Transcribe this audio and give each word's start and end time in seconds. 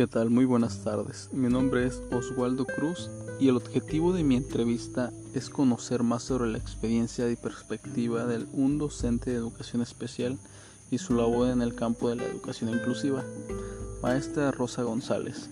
¿Qué 0.00 0.06
tal? 0.06 0.30
Muy 0.30 0.46
buenas 0.46 0.82
tardes. 0.82 1.28
Mi 1.30 1.50
nombre 1.50 1.86
es 1.86 2.00
Oswaldo 2.10 2.64
Cruz 2.64 3.10
y 3.38 3.48
el 3.48 3.56
objetivo 3.58 4.14
de 4.14 4.24
mi 4.24 4.34
entrevista 4.34 5.12
es 5.34 5.50
conocer 5.50 6.02
más 6.02 6.22
sobre 6.22 6.50
la 6.50 6.56
experiencia 6.56 7.30
y 7.30 7.36
perspectiva 7.36 8.24
de 8.24 8.46
un 8.54 8.78
docente 8.78 9.30
de 9.30 9.36
educación 9.36 9.82
especial 9.82 10.38
y 10.90 10.96
su 10.96 11.12
labor 11.12 11.50
en 11.50 11.60
el 11.60 11.74
campo 11.74 12.08
de 12.08 12.16
la 12.16 12.24
educación 12.24 12.70
inclusiva, 12.70 13.22
maestra 14.02 14.50
Rosa 14.52 14.84
González, 14.84 15.50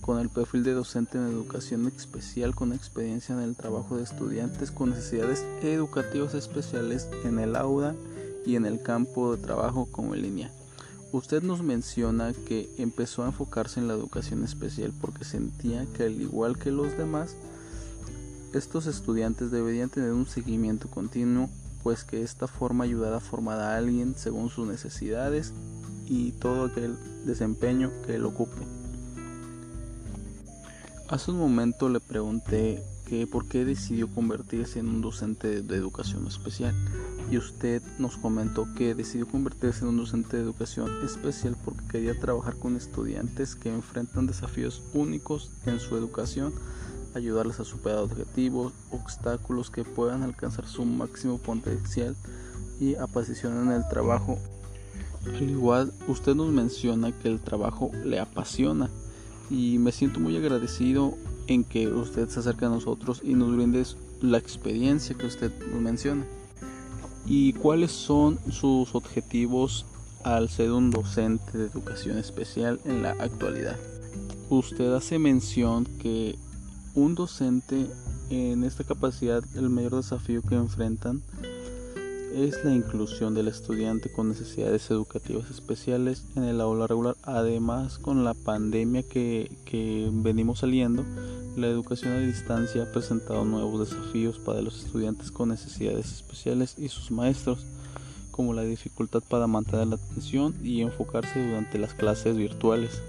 con 0.00 0.18
el 0.18 0.30
perfil 0.30 0.64
de 0.64 0.72
docente 0.72 1.18
en 1.18 1.26
educación 1.26 1.86
especial 1.86 2.54
con 2.54 2.72
experiencia 2.72 3.34
en 3.34 3.42
el 3.42 3.54
trabajo 3.54 3.98
de 3.98 4.04
estudiantes 4.04 4.70
con 4.70 4.92
necesidades 4.92 5.44
educativas 5.60 6.32
especiales 6.32 7.10
en 7.26 7.38
el 7.38 7.54
aula 7.54 7.94
y 8.46 8.56
en 8.56 8.64
el 8.64 8.80
campo 8.80 9.36
de 9.36 9.42
trabajo 9.42 9.86
como 9.92 10.14
en 10.14 10.22
línea. 10.22 10.63
Usted 11.14 11.44
nos 11.44 11.62
menciona 11.62 12.32
que 12.32 12.68
empezó 12.76 13.22
a 13.22 13.28
enfocarse 13.28 13.78
en 13.78 13.86
la 13.86 13.94
educación 13.94 14.42
especial 14.42 14.92
porque 15.00 15.24
sentía 15.24 15.86
que 15.96 16.06
al 16.06 16.20
igual 16.20 16.58
que 16.58 16.72
los 16.72 16.98
demás, 16.98 17.36
estos 18.52 18.88
estudiantes 18.88 19.52
deberían 19.52 19.90
tener 19.90 20.10
un 20.10 20.26
seguimiento 20.26 20.88
continuo, 20.88 21.48
pues 21.84 22.02
que 22.02 22.24
esta 22.24 22.48
forma 22.48 22.82
ayudara 22.82 23.18
a 23.18 23.20
formar 23.20 23.60
a 23.60 23.76
alguien 23.76 24.16
según 24.16 24.50
sus 24.50 24.66
necesidades 24.66 25.52
y 26.08 26.32
todo 26.32 26.64
aquel 26.64 26.96
desempeño 27.24 27.92
que 28.04 28.16
él 28.16 28.24
ocupe. 28.24 28.62
Hace 31.08 31.30
un 31.30 31.38
momento 31.38 31.88
le 31.90 32.00
pregunté 32.00 32.82
que 33.06 33.26
por 33.26 33.46
qué 33.46 33.64
decidió 33.64 34.08
convertirse 34.08 34.78
en 34.78 34.88
un 34.88 35.00
docente 35.00 35.62
de 35.62 35.76
educación 35.76 36.26
especial 36.26 36.74
y 37.30 37.38
usted 37.38 37.82
nos 37.98 38.16
comentó 38.16 38.66
que 38.74 38.94
decidió 38.94 39.26
convertirse 39.26 39.82
en 39.82 39.88
un 39.88 39.96
docente 39.98 40.36
de 40.36 40.42
educación 40.42 40.90
especial 41.04 41.56
porque 41.64 41.86
quería 41.88 42.18
trabajar 42.18 42.56
con 42.56 42.76
estudiantes 42.76 43.54
que 43.54 43.72
enfrentan 43.72 44.26
desafíos 44.26 44.82
únicos 44.92 45.50
en 45.66 45.80
su 45.80 45.96
educación, 45.96 46.52
ayudarles 47.14 47.60
a 47.60 47.64
superar 47.64 47.98
objetivos, 47.98 48.72
obstáculos 48.90 49.70
que 49.70 49.84
puedan 49.84 50.22
alcanzar 50.22 50.66
su 50.66 50.84
máximo 50.84 51.38
potencial 51.38 52.16
y 52.80 52.94
apasionan 52.96 53.72
el 53.72 53.86
trabajo. 53.88 54.38
Al 55.26 55.50
igual, 55.50 55.92
usted 56.08 56.34
nos 56.34 56.52
menciona 56.52 57.12
que 57.12 57.28
el 57.28 57.40
trabajo 57.40 57.90
le 58.04 58.20
apasiona 58.20 58.90
y 59.48 59.78
me 59.78 59.92
siento 59.92 60.20
muy 60.20 60.36
agradecido 60.36 61.16
en 61.46 61.64
que 61.64 61.88
usted 61.88 62.28
se 62.28 62.40
acerque 62.40 62.64
a 62.64 62.70
nosotros 62.70 63.20
y 63.22 63.34
nos 63.34 63.54
brinde 63.54 63.84
la 64.20 64.38
experiencia 64.38 65.16
que 65.16 65.26
usted 65.26 65.52
nos 65.70 65.80
menciona. 65.80 66.24
¿Y 67.26 67.54
cuáles 67.54 67.92
son 67.92 68.38
sus 68.50 68.94
objetivos 68.94 69.86
al 70.24 70.48
ser 70.48 70.72
un 70.72 70.90
docente 70.90 71.56
de 71.56 71.66
educación 71.66 72.18
especial 72.18 72.80
en 72.84 73.02
la 73.02 73.12
actualidad? 73.12 73.76
Usted 74.50 74.92
hace 74.92 75.18
mención 75.18 75.84
que 76.00 76.36
un 76.94 77.14
docente 77.14 77.86
en 78.30 78.64
esta 78.64 78.84
capacidad, 78.84 79.42
el 79.54 79.68
mayor 79.70 79.96
desafío 79.96 80.42
que 80.42 80.54
enfrentan 80.54 81.22
es 82.34 82.64
la 82.64 82.74
inclusión 82.74 83.34
del 83.34 83.48
estudiante 83.48 84.10
con 84.10 84.28
necesidades 84.28 84.90
educativas 84.90 85.50
especiales 85.50 86.24
en 86.34 86.44
el 86.44 86.60
aula 86.60 86.86
regular. 86.86 87.16
Además, 87.22 87.98
con 87.98 88.24
la 88.24 88.34
pandemia 88.34 89.02
que, 89.02 89.56
que, 89.64 90.10
venimos 90.12 90.60
saliendo, 90.60 91.04
la 91.56 91.68
educación 91.68 92.12
a 92.12 92.18
distancia 92.18 92.82
ha 92.82 92.92
presentado 92.92 93.44
nuevos 93.44 93.88
desafíos 93.88 94.38
para 94.38 94.62
los 94.62 94.84
estudiantes 94.84 95.30
con 95.30 95.50
necesidades 95.50 96.12
especiales 96.12 96.74
y 96.76 96.88
sus 96.88 97.10
maestros, 97.10 97.64
como 98.32 98.52
la 98.52 98.62
dificultad 98.62 99.22
para 99.28 99.46
mantener 99.46 99.86
la 99.86 99.96
atención 99.96 100.54
y 100.62 100.80
enfocarse 100.80 101.46
durante 101.46 101.78
las 101.78 101.94
clases 101.94 102.36
virtuales, 102.36 103.00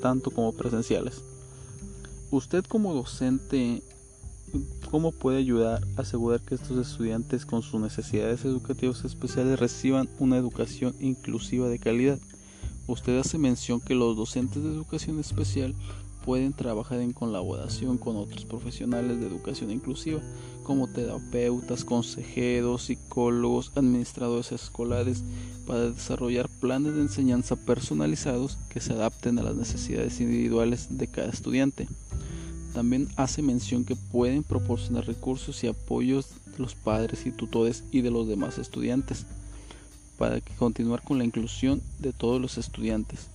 tanto 0.00 0.30
como 0.30 0.52
presenciales. 0.52 1.22
Usted 2.30 2.64
como 2.64 2.94
docente 2.94 3.82
cómo 4.90 5.12
puede 5.12 5.38
ayudar 5.38 5.84
a 5.96 6.00
asegurar 6.00 6.40
que 6.40 6.56
estos 6.56 6.76
estudiantes 6.76 7.46
con 7.46 7.62
sus 7.62 7.80
necesidades 7.80 8.44
educativas 8.44 9.04
especiales 9.04 9.60
reciban 9.60 10.08
una 10.18 10.36
educación 10.36 10.96
inclusiva 10.98 11.68
de 11.68 11.78
calidad. 11.78 12.18
Usted 12.88 13.16
hace 13.20 13.38
mención 13.38 13.80
que 13.80 13.94
los 13.94 14.16
docentes 14.16 14.64
de 14.64 14.70
educación 14.70 15.20
especial 15.20 15.76
pueden 16.24 16.52
trabajar 16.52 17.00
en 17.00 17.12
colaboración 17.12 17.98
con 17.98 18.16
otros 18.16 18.44
profesionales 18.44 19.20
de 19.20 19.28
educación 19.28 19.70
inclusiva, 19.70 20.20
como 20.64 20.88
terapeutas, 20.88 21.84
consejeros, 21.84 22.82
psicólogos, 22.82 23.70
administradores 23.76 24.50
escolares, 24.50 25.22
para 25.68 25.90
desarrollar 25.90 26.48
planes 26.60 26.94
de 26.96 27.02
enseñanza 27.02 27.54
personalizados 27.54 28.58
que 28.68 28.80
se 28.80 28.92
adapten 28.92 29.38
a 29.38 29.44
las 29.44 29.54
necesidades 29.54 30.20
individuales 30.20 30.88
de 30.90 31.06
cada 31.06 31.28
estudiante. 31.28 31.86
También 32.74 33.08
hace 33.16 33.42
mención 33.42 33.84
que 33.84 33.96
pueden 33.96 34.42
proporcionar 34.42 35.06
recursos 35.06 35.62
y 35.64 35.66
apoyos 35.66 36.30
de 36.52 36.58
los 36.58 36.74
padres 36.74 37.26
y 37.26 37.32
tutores 37.32 37.84
y 37.90 38.00
de 38.00 38.10
los 38.10 38.28
demás 38.28 38.58
estudiantes 38.58 39.26
para 40.18 40.40
continuar 40.58 41.02
con 41.02 41.18
la 41.18 41.24
inclusión 41.24 41.82
de 41.98 42.12
todos 42.12 42.40
los 42.40 42.58
estudiantes. 42.58 43.28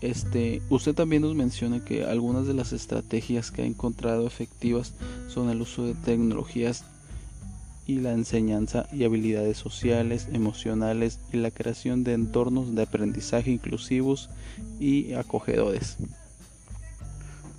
Este, 0.00 0.62
usted 0.70 0.94
también 0.94 1.22
nos 1.22 1.34
menciona 1.34 1.84
que 1.84 2.04
algunas 2.04 2.46
de 2.46 2.54
las 2.54 2.72
estrategias 2.72 3.50
que 3.50 3.62
ha 3.62 3.66
encontrado 3.66 4.26
efectivas 4.26 4.94
son 5.28 5.50
el 5.50 5.60
uso 5.60 5.84
de 5.84 5.94
tecnologías 5.94 6.84
y 7.86 7.98
la 7.98 8.12
enseñanza 8.12 8.86
y 8.92 9.04
habilidades 9.04 9.58
sociales, 9.58 10.28
emocionales 10.32 11.18
y 11.32 11.38
la 11.38 11.50
creación 11.50 12.04
de 12.04 12.14
entornos 12.14 12.74
de 12.74 12.82
aprendizaje 12.82 13.50
inclusivos 13.50 14.30
y 14.78 15.12
acogedores. 15.14 15.98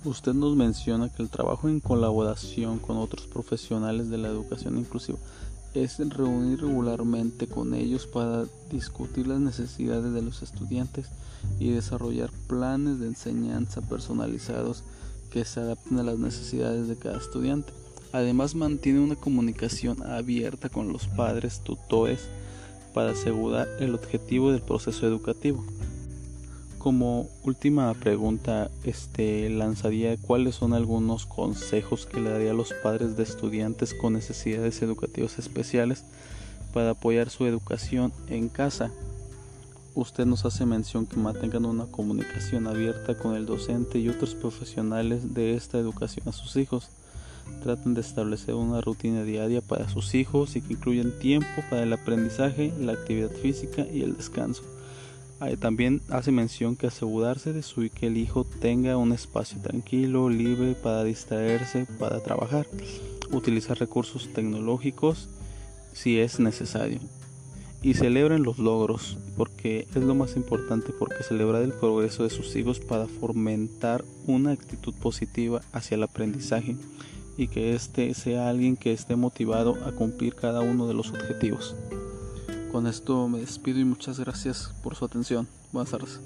Usted 0.04 0.34
nos 0.34 0.56
menciona 0.56 1.08
que 1.08 1.22
el 1.22 1.30
trabajo 1.30 1.68
en 1.68 1.78
colaboración 1.78 2.80
con 2.80 2.96
otros 2.96 3.28
profesionales 3.28 4.10
de 4.10 4.18
la 4.18 4.28
educación 4.28 4.76
inclusiva 4.76 5.18
es 5.74 5.98
reunir 5.98 6.60
regularmente 6.60 7.46
con 7.46 7.72
ellos 7.72 8.08
para 8.08 8.44
discutir 8.68 9.28
las 9.28 9.38
necesidades 9.38 10.12
de 10.12 10.22
los 10.22 10.42
estudiantes 10.42 11.06
y 11.60 11.70
desarrollar 11.70 12.30
planes 12.48 12.98
de 12.98 13.06
enseñanza 13.06 13.80
personalizados 13.80 14.82
que 15.30 15.44
se 15.44 15.60
adapten 15.60 16.00
a 16.00 16.02
las 16.02 16.18
necesidades 16.18 16.88
de 16.88 16.96
cada 16.96 17.18
estudiante. 17.18 17.72
Además 18.12 18.56
mantiene 18.56 18.98
una 18.98 19.16
comunicación 19.16 20.02
abierta 20.02 20.68
con 20.68 20.92
los 20.92 21.06
padres, 21.06 21.60
tutores, 21.60 22.28
para 22.92 23.12
asegurar 23.12 23.68
el 23.78 23.94
objetivo 23.94 24.50
del 24.50 24.62
proceso 24.62 25.06
educativo. 25.06 25.64
Como 26.82 27.28
última 27.44 27.94
pregunta, 27.94 28.68
este 28.82 29.48
lanzaría 29.48 30.16
cuáles 30.16 30.56
son 30.56 30.72
algunos 30.72 31.26
consejos 31.26 32.06
que 32.06 32.18
le 32.18 32.30
daría 32.30 32.50
a 32.50 32.54
los 32.54 32.72
padres 32.82 33.16
de 33.16 33.22
estudiantes 33.22 33.94
con 33.94 34.14
necesidades 34.14 34.82
educativas 34.82 35.38
especiales 35.38 36.04
para 36.74 36.90
apoyar 36.90 37.30
su 37.30 37.46
educación 37.46 38.12
en 38.26 38.48
casa. 38.48 38.90
Usted 39.94 40.26
nos 40.26 40.44
hace 40.44 40.66
mención 40.66 41.06
que 41.06 41.18
mantengan 41.18 41.66
una 41.66 41.86
comunicación 41.86 42.66
abierta 42.66 43.16
con 43.16 43.36
el 43.36 43.46
docente 43.46 44.00
y 44.00 44.08
otros 44.08 44.34
profesionales 44.34 45.34
de 45.34 45.54
esta 45.54 45.78
educación 45.78 46.28
a 46.28 46.32
sus 46.32 46.56
hijos. 46.56 46.88
Traten 47.62 47.94
de 47.94 48.00
establecer 48.00 48.56
una 48.56 48.80
rutina 48.80 49.22
diaria 49.22 49.60
para 49.60 49.88
sus 49.88 50.16
hijos 50.16 50.56
y 50.56 50.62
que 50.62 50.72
incluyan 50.72 51.16
tiempo 51.20 51.62
para 51.70 51.84
el 51.84 51.92
aprendizaje, 51.92 52.72
la 52.80 52.90
actividad 52.90 53.30
física 53.30 53.86
y 53.86 54.02
el 54.02 54.16
descanso. 54.16 54.64
También 55.58 56.02
hace 56.08 56.30
mención 56.30 56.76
que 56.76 56.86
asegurarse 56.86 57.52
de 57.52 57.62
su 57.62 57.88
que 57.90 58.06
el 58.06 58.16
hijo 58.16 58.44
tenga 58.44 58.96
un 58.96 59.12
espacio 59.12 59.60
tranquilo, 59.60 60.28
libre 60.28 60.74
para 60.74 61.02
distraerse, 61.02 61.86
para 61.98 62.20
trabajar, 62.20 62.66
utilizar 63.32 63.78
recursos 63.78 64.32
tecnológicos 64.32 65.28
si 65.92 66.20
es 66.20 66.38
necesario. 66.38 67.00
Y 67.82 67.94
celebren 67.94 68.44
los 68.44 68.58
logros, 68.58 69.18
porque 69.36 69.88
es 69.92 70.02
lo 70.02 70.14
más 70.14 70.36
importante, 70.36 70.92
porque 70.96 71.24
celebrar 71.24 71.62
el 71.62 71.72
progreso 71.72 72.22
de 72.22 72.30
sus 72.30 72.54
hijos 72.54 72.78
para 72.78 73.08
fomentar 73.08 74.04
una 74.26 74.52
actitud 74.52 74.94
positiva 74.94 75.60
hacia 75.72 75.96
el 75.96 76.04
aprendizaje 76.04 76.76
y 77.36 77.48
que 77.48 77.74
éste 77.74 78.14
sea 78.14 78.48
alguien 78.48 78.76
que 78.76 78.92
esté 78.92 79.16
motivado 79.16 79.76
a 79.84 79.90
cumplir 79.90 80.36
cada 80.36 80.60
uno 80.60 80.86
de 80.86 80.94
los 80.94 81.10
objetivos. 81.10 81.74
Con 82.72 82.86
esto 82.86 83.28
me 83.28 83.40
despido 83.40 83.80
y 83.80 83.84
muchas 83.84 84.18
gracias 84.18 84.72
por 84.82 84.96
su 84.96 85.04
atención. 85.04 85.46
Buenas 85.72 85.90
tardes. 85.90 86.18